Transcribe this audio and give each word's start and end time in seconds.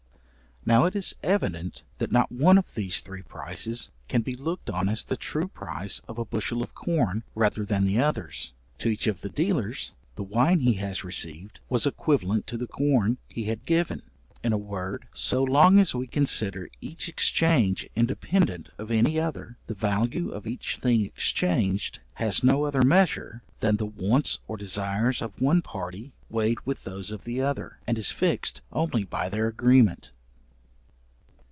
Now 0.63 0.85
it 0.85 0.95
is 0.95 1.15
evident, 1.23 1.81
that 1.97 2.11
not 2.11 2.31
one 2.31 2.55
of 2.59 2.75
these 2.75 3.01
three 3.01 3.23
prices 3.23 3.89
can 4.07 4.21
be 4.21 4.35
looked 4.35 4.69
on 4.69 4.89
as 4.89 5.03
the 5.03 5.17
true 5.17 5.47
price 5.47 6.01
of 6.07 6.19
a 6.19 6.23
bushel 6.23 6.61
of 6.61 6.75
corn, 6.75 7.23
rather 7.33 7.65
than 7.65 7.83
the 7.83 7.97
others; 7.97 8.53
to 8.77 8.87
each 8.87 9.07
of 9.07 9.21
the 9.21 9.29
dealers, 9.29 9.95
the 10.13 10.21
wine 10.23 10.59
he 10.59 10.73
has 10.73 11.03
received 11.03 11.61
was 11.67 11.87
equivalent 11.87 12.45
to 12.45 12.57
the 12.57 12.67
corn 12.67 13.17
he 13.27 13.45
had 13.45 13.65
given. 13.65 14.03
In 14.43 14.53
a 14.53 14.57
word, 14.59 15.07
so 15.15 15.41
long 15.41 15.79
as 15.79 15.95
we 15.95 16.05
consider 16.05 16.69
each 16.79 17.09
exchange 17.09 17.89
independent 17.95 18.69
of 18.77 18.91
any 18.91 19.19
other, 19.19 19.57
the 19.65 19.73
value 19.73 20.29
of 20.29 20.45
each 20.45 20.77
thing 20.77 21.01
exchanged 21.03 22.01
has 22.13 22.43
no 22.43 22.65
other 22.65 22.83
measure 22.83 23.41
than 23.61 23.77
the 23.77 23.87
wants 23.87 24.37
or 24.47 24.57
desires 24.57 25.23
of 25.23 25.41
one 25.41 25.63
party 25.63 26.13
weighed 26.29 26.59
with 26.67 26.83
those 26.83 27.09
of 27.09 27.23
the 27.23 27.41
other, 27.41 27.79
and 27.87 27.97
is 27.97 28.11
fixed 28.11 28.61
only 28.71 29.03
by 29.03 29.27
their 29.27 29.47
agreement. 29.47 30.11